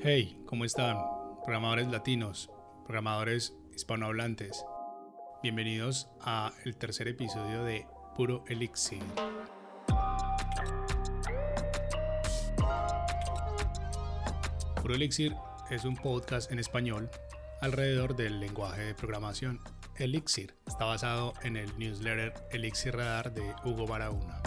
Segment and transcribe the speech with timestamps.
[0.00, 0.96] Hey, ¿cómo están?
[1.44, 2.50] Programadores latinos,
[2.86, 4.64] programadores hispanohablantes.
[5.44, 8.98] Bienvenidos a el tercer episodio de Puro Elixir.
[14.82, 15.36] Puro Elixir
[15.70, 17.08] es un podcast en español
[17.60, 19.60] alrededor del lenguaje de programación
[19.96, 20.54] Elixir.
[20.66, 24.40] Está basado en el newsletter Elixir Radar de Hugo Barahona.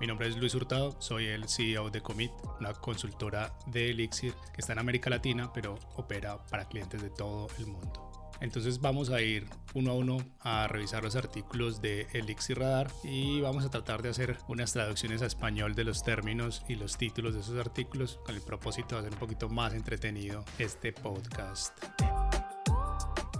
[0.00, 4.62] Mi nombre es Luis Hurtado, soy el CEO de Commit, una consultora de Elixir que
[4.62, 8.10] está en América Latina, pero opera para clientes de todo el mundo.
[8.40, 13.40] Entonces vamos a ir uno a uno a revisar los artículos de Elixir Radar y
[13.42, 17.34] vamos a tratar de hacer unas traducciones a español de los términos y los títulos
[17.34, 21.76] de esos artículos con el propósito de hacer un poquito más entretenido este podcast.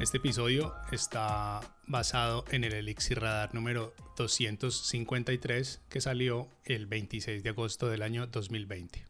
[0.00, 7.50] Este episodio está basado en el Elixir Radar número 253 que salió el 26 de
[7.50, 9.04] agosto del año 2020.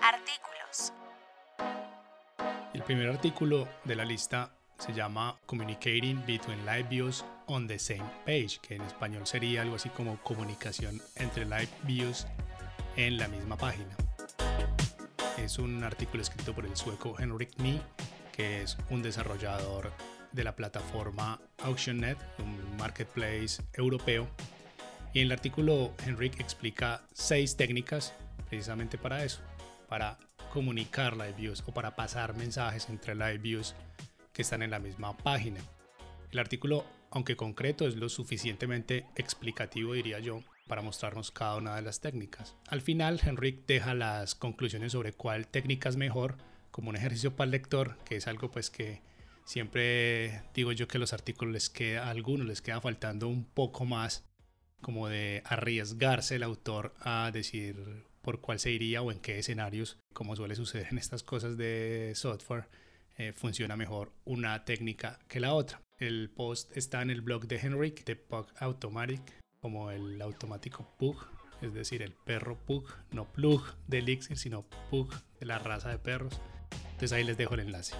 [0.00, 0.94] Artículos.
[2.72, 8.10] El primer artículo de la lista se llama Communicating Between Live Views on the Same
[8.24, 12.26] Page, que en español sería algo así como comunicación entre live views
[12.96, 13.94] en la misma página.
[15.36, 17.82] Es un artículo escrito por el sueco Henrik Nie
[18.34, 19.92] que es un desarrollador
[20.32, 24.28] de la plataforma AuctionNet, un marketplace europeo.
[25.12, 28.12] Y en el artículo Henrik explica seis técnicas
[28.48, 29.40] precisamente para eso,
[29.88, 30.18] para
[30.52, 33.76] comunicar live views o para pasar mensajes entre live views
[34.32, 35.60] que están en la misma página.
[36.32, 41.82] El artículo, aunque concreto, es lo suficientemente explicativo, diría yo, para mostrarnos cada una de
[41.82, 42.56] las técnicas.
[42.66, 46.36] Al final, Henrik deja las conclusiones sobre cuál técnica es mejor
[46.74, 49.00] como un ejercicio para el lector, que es algo pues que
[49.44, 53.84] siempre digo yo que los artículos les queda, a algunos les queda faltando un poco
[53.84, 54.24] más
[54.80, 57.76] como de arriesgarse el autor a decir
[58.22, 62.10] por cuál se iría o en qué escenarios, como suele suceder en estas cosas de
[62.16, 62.68] software,
[63.18, 65.80] eh, funciona mejor una técnica que la otra.
[66.00, 69.22] El post está en el blog de Henrik de Pug Automatic,
[69.60, 71.24] como el automático Pug,
[71.62, 75.98] es decir, el perro Pug, no Plug de Elixir, sino Pug de la raza de
[75.98, 76.40] perros.
[76.94, 77.94] Entonces ahí les dejo el enlace.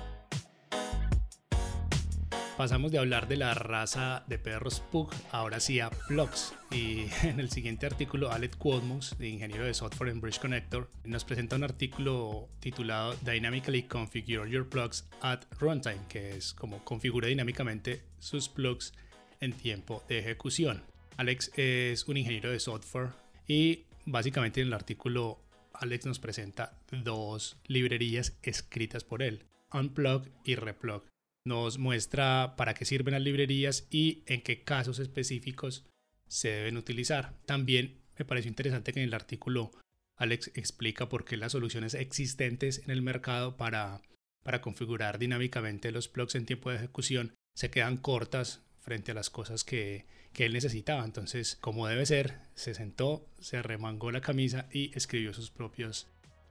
[2.56, 6.54] Pasamos de hablar de la raza de perros Pug ahora sí a plugs.
[6.70, 11.24] Y en el siguiente artículo, Alec Quodmus, de ingeniero de software en Bridge Connector, nos
[11.24, 18.04] presenta un artículo titulado Dynamically Configure Your Plugs at Runtime, que es como configura dinámicamente
[18.20, 18.92] sus plugs
[19.40, 20.84] en tiempo de ejecución.
[21.16, 23.08] Alex es un ingeniero de software
[23.48, 25.43] y básicamente en el artículo
[25.74, 31.04] Alex nos presenta dos librerías escritas por él, Unplug y Replug.
[31.44, 35.84] Nos muestra para qué sirven las librerías y en qué casos específicos
[36.26, 37.34] se deben utilizar.
[37.44, 39.72] También me pareció interesante que en el artículo
[40.16, 44.00] Alex explica por qué las soluciones existentes en el mercado para,
[44.42, 49.30] para configurar dinámicamente los plugs en tiempo de ejecución se quedan cortas frente a las
[49.30, 51.04] cosas que, que él necesitaba.
[51.04, 56.06] Entonces, como debe ser, se sentó, se remangó la camisa y escribió sus propios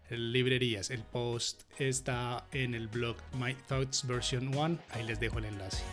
[0.10, 0.90] librerías.
[0.90, 4.80] El post está en el blog My Thoughts Version 1.
[4.90, 5.84] Ahí les dejo el enlace.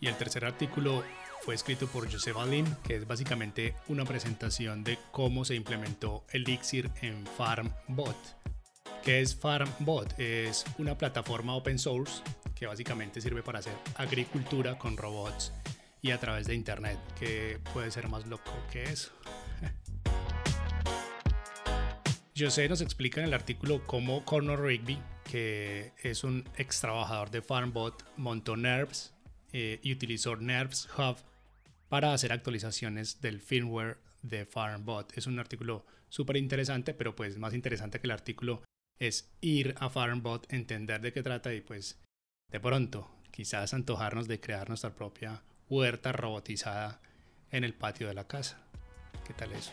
[0.00, 1.04] Y el tercer artículo
[1.42, 6.90] fue escrito por José Balin, que es básicamente una presentación de cómo se implementó Elixir
[7.02, 8.16] en FarmBot.
[9.04, 10.18] ¿Qué es FarmBot?
[10.18, 12.22] Es una plataforma open source
[12.56, 15.52] que básicamente sirve para hacer agricultura con robots
[16.02, 19.12] y a través de internet, que puede ser más loco que eso.
[22.38, 27.42] José nos explica en el artículo cómo Conor Rigby, que es un ex trabajador de
[27.42, 29.14] FarmBot, montó NERVs
[29.52, 31.16] eh, y utilizó NERVs Hub
[31.88, 35.16] para hacer actualizaciones del firmware de FarmBot.
[35.16, 38.62] Es un artículo súper interesante, pero pues más interesante que el artículo
[38.98, 41.98] es ir a FarmBot, entender de qué trata y pues
[42.50, 47.00] de pronto quizás antojarnos de crear nuestra propia huerta robotizada
[47.50, 48.58] en el patio de la casa.
[49.26, 49.72] ¿Qué tal eso?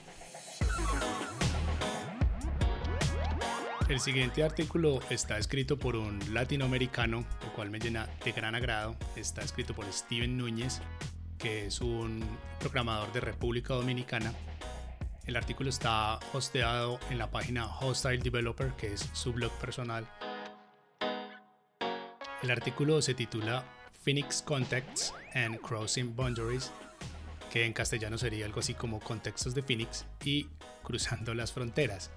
[3.89, 8.95] El siguiente artículo está escrito por un latinoamericano, lo cual me llena de gran agrado.
[9.15, 10.81] Está escrito por Steven Núñez,
[11.37, 12.23] que es un
[12.59, 14.33] programador de República Dominicana.
[15.25, 20.07] El artículo está hosteado en la página Hostile Developer, que es su blog personal.
[22.43, 23.63] El artículo se titula
[24.03, 26.73] Phoenix Contexts and Crossing Boundaries,
[27.49, 30.47] que en castellano sería algo así como contextos de Phoenix y
[30.83, 32.11] cruzando las fronteras.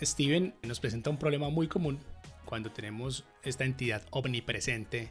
[0.00, 1.98] Steven nos presenta un problema muy común
[2.44, 5.10] cuando tenemos esta entidad omnipresente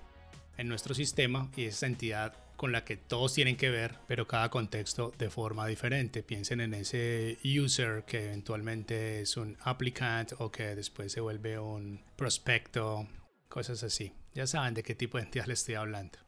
[0.56, 4.50] en nuestro sistema y esa entidad con la que todos tienen que ver, pero cada
[4.50, 6.24] contexto de forma diferente.
[6.24, 12.00] Piensen en ese user que eventualmente es un applicant o que después se vuelve un
[12.16, 13.06] prospecto,
[13.50, 14.14] cosas así.
[14.36, 16.20] Ya saben de qué tipo de entidad les estoy hablando.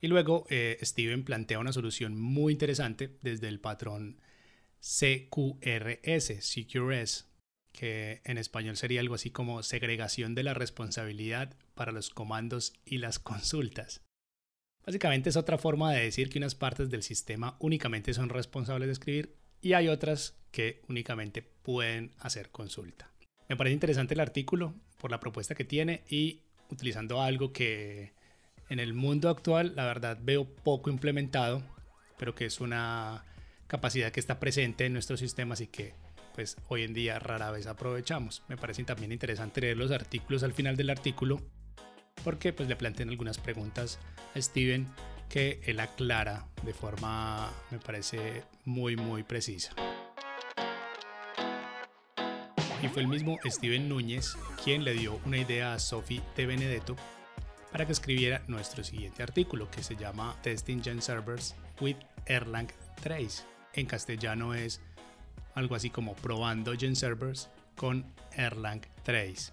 [0.00, 4.20] Y luego eh, Steven plantea una solución muy interesante desde el patrón
[4.80, 7.28] CQRS, CQRS,
[7.72, 12.98] que en español sería algo así como segregación de la responsabilidad para los comandos y
[12.98, 14.02] las consultas.
[14.84, 18.92] Básicamente es otra forma de decir que unas partes del sistema únicamente son responsables de
[18.92, 23.12] escribir y hay otras que únicamente pueden hacer consulta.
[23.48, 28.12] Me parece interesante el artículo por la propuesta que tiene y utilizando algo que
[28.68, 31.62] en el mundo actual la verdad veo poco implementado,
[32.18, 33.24] pero que es una
[33.66, 35.94] capacidad que está presente en nuestros sistemas y que
[36.34, 38.42] pues hoy en día rara vez aprovechamos.
[38.48, 41.40] Me parece también interesante leer los artículos al final del artículo
[42.22, 43.98] porque pues le plantean algunas preguntas
[44.34, 44.86] a Steven
[45.28, 49.72] que él aclara de forma me parece muy muy precisa.
[52.80, 56.94] Y fue el mismo Steven Núñez quien le dio una idea a Sophie de Benedetto
[57.72, 61.96] para que escribiera nuestro siguiente artículo que se llama Testing Gen Servers with
[62.26, 62.68] Erlang
[63.02, 63.42] Trace.
[63.74, 64.80] En castellano es
[65.54, 69.52] algo así como probando Gen Servers con Erlang Trace.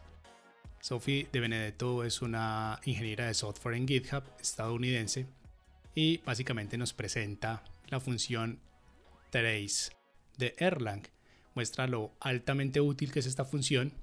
[0.79, 5.25] Sophie de Benedetto es una ingeniera de software en GitHub estadounidense
[5.95, 8.59] y básicamente nos presenta la función
[9.31, 9.91] trace
[10.37, 11.14] de Erlang.
[11.55, 13.93] Muestra lo altamente útil que es esta función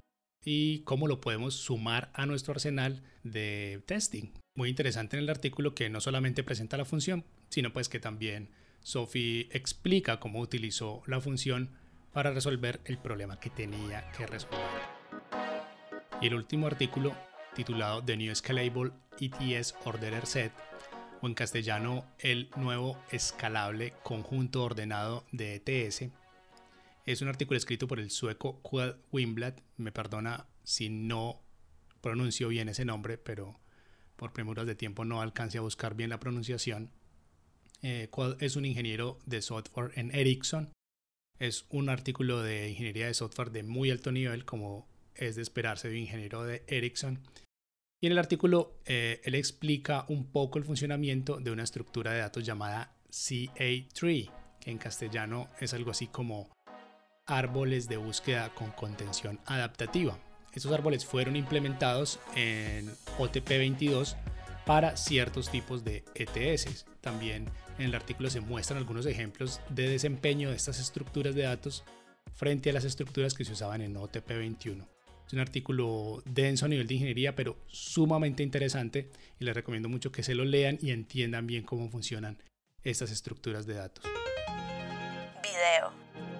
[0.43, 4.33] y cómo lo podemos sumar a nuestro arsenal de testing.
[4.55, 8.49] Muy interesante en el artículo que no solamente presenta la función, sino pues que también
[8.81, 11.69] Sophie explica cómo utilizó la función
[12.11, 14.59] para resolver el problema que tenía que resolver.
[16.21, 17.15] Y el último artículo,
[17.55, 20.51] titulado The New Scalable ETS Orderer Set,
[21.21, 26.09] o en castellano, el nuevo escalable conjunto ordenado de ETS,
[27.05, 29.55] es un artículo escrito por el sueco Kjell Wimblad.
[29.77, 31.41] Me perdona si no
[32.01, 33.59] pronuncio bien ese nombre, pero
[34.15, 36.91] por premuras de tiempo no alcance a buscar bien la pronunciación.
[37.81, 38.09] Eh,
[38.39, 40.71] es un ingeniero de software en Ericsson.
[41.39, 45.89] Es un artículo de ingeniería de software de muy alto nivel, como es de esperarse
[45.89, 47.19] de un ingeniero de Ericsson.
[48.01, 52.19] Y en el artículo eh, él explica un poco el funcionamiento de una estructura de
[52.19, 56.49] datos llamada CA3, que en castellano es algo así como
[57.25, 60.17] árboles de búsqueda con contención adaptativa.
[60.53, 64.15] Estos árboles fueron implementados en OTP22
[64.65, 66.85] para ciertos tipos de ETS.
[67.01, 67.49] También
[67.79, 71.83] en el artículo se muestran algunos ejemplos de desempeño de estas estructuras de datos
[72.33, 74.87] frente a las estructuras que se usaban en OTP21.
[75.25, 79.09] Es un artículo denso a nivel de ingeniería, pero sumamente interesante
[79.39, 82.41] y les recomiendo mucho que se lo lean y entiendan bien cómo funcionan
[82.83, 84.05] estas estructuras de datos.
[85.41, 86.32] Video.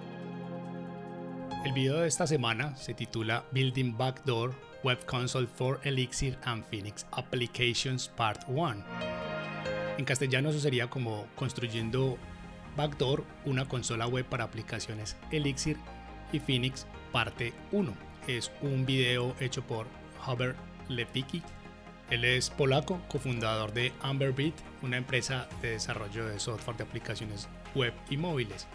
[1.64, 7.06] El video de esta semana se titula Building Backdoor Web Console for Elixir and Phoenix
[7.12, 8.84] Applications Part 1.
[9.96, 12.18] En castellano eso sería como construyendo
[12.76, 15.78] Backdoor, una consola web para aplicaciones Elixir
[16.32, 17.94] y Phoenix parte 1
[18.28, 19.86] es un video hecho por
[20.26, 20.58] Hubert
[20.88, 21.42] Lepicki.
[22.10, 27.94] Él es polaco, cofundador de Amberbeat, una empresa de desarrollo de software de aplicaciones web
[28.10, 28.66] y móviles.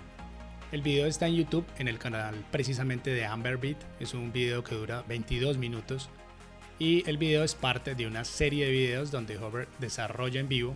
[0.71, 3.77] El video está en YouTube en el canal precisamente de Amberbeat.
[3.99, 6.09] Es un video que dura 22 minutos
[6.77, 10.75] y el video es parte de una serie de videos donde Hubert desarrolla en vivo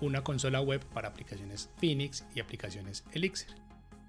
[0.00, 3.48] una consola web para aplicaciones Phoenix y aplicaciones Elixir.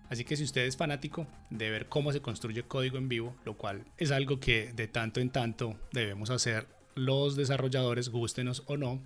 [0.08, 3.58] Así que si usted es fanático de ver cómo se construye código en vivo, lo
[3.58, 9.02] cual es algo que de tanto en tanto debemos hacer los desarrolladores, gustenos o no,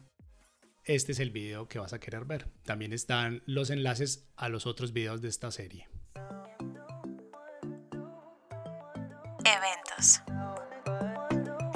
[0.84, 2.48] este es el video que vas a querer ver.
[2.66, 5.88] También están los enlaces a los otros videos de esta serie.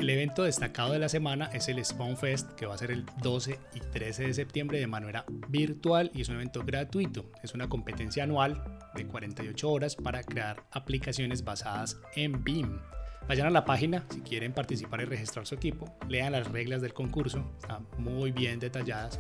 [0.02, 3.06] El evento destacado de la semana es el Spawn Fest, que va a ser el
[3.22, 7.30] 12 y 13 de septiembre de manera virtual y es un evento gratuito.
[7.44, 12.80] Es una competencia anual de 48 horas para crear aplicaciones basadas en BIM.
[13.28, 15.96] Vayan a la página si quieren participar y registrar su equipo.
[16.10, 19.20] Lean las reglas del concurso, están muy bien detalladas.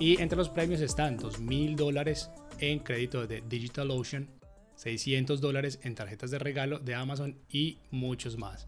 [0.00, 4.39] Y entre los premios están 2.000 dólares en crédito de DigitalOcean
[4.80, 8.66] 600 dólares en tarjetas de regalo de Amazon y muchos más.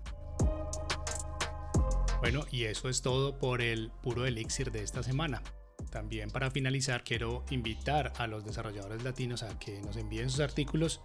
[2.20, 5.42] Bueno, y eso es todo por el puro elixir de esta semana.
[5.90, 11.00] También para finalizar quiero invitar a los desarrolladores latinos a que nos envíen sus artículos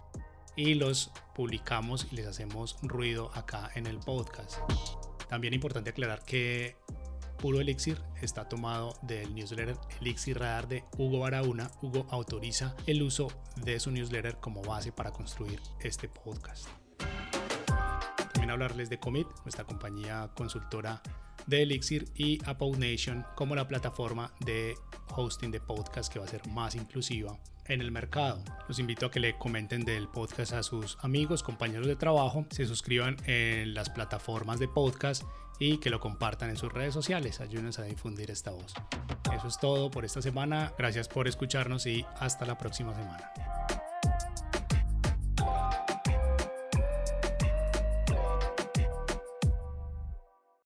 [0.56, 4.58] y los publicamos y les hacemos ruido acá en el podcast.
[5.30, 6.76] También importante aclarar que
[7.38, 11.70] puro Elixir está tomado del newsletter Elixir Radar de Hugo Barahuna.
[11.80, 16.68] Hugo autoriza el uso de su newsletter como base para construir este podcast.
[18.32, 21.00] También hablarles de Commit, nuestra compañía consultora
[21.46, 24.74] de Elixir y Apple Nation como la plataforma de
[25.16, 28.42] hosting de podcast que va a ser más inclusiva en el mercado.
[28.66, 32.66] Los invito a que le comenten del podcast a sus amigos, compañeros de trabajo, se
[32.66, 35.22] suscriban en las plataformas de podcast
[35.58, 37.40] y que lo compartan en sus redes sociales.
[37.40, 38.74] Ayúdenos a difundir esta voz.
[39.34, 40.72] Eso es todo por esta semana.
[40.78, 43.32] Gracias por escucharnos y hasta la próxima semana.